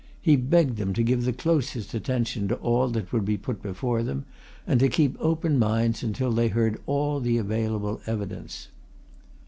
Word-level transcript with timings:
He 0.19 0.35
begged 0.35 0.77
them 0.77 0.93
to 0.93 1.03
give 1.03 1.25
the 1.25 1.31
closest 1.31 1.93
attention 1.93 2.47
to 2.47 2.55
all 2.55 2.87
that 2.87 3.13
would 3.13 3.23
be 3.23 3.37
put 3.37 3.61
before 3.61 4.01
them, 4.01 4.25
and 4.65 4.79
to 4.79 4.89
keep 4.89 5.15
open 5.19 5.59
minds 5.59 6.01
until 6.01 6.31
they 6.31 6.47
heard 6.47 6.81
all 6.87 7.19
the 7.19 7.37
available 7.37 8.01
evidence. 8.07 8.69